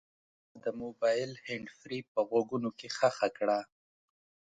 ما 0.51 0.57
د 0.63 0.65
موبایل 0.81 1.31
هینډفري 1.45 1.99
په 2.13 2.19
غوږونو 2.29 2.69
کې 2.77 2.87
ښخه 2.97 3.27
کړه. 3.37 3.59